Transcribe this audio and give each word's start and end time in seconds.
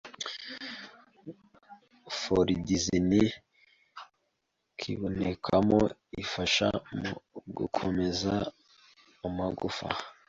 phloridzin 2.17 3.09
kibonekamo 4.79 5.79
ifasha 6.23 6.67
mu 6.99 7.13
gukomeza 7.57 8.33
amagufa 9.27 9.87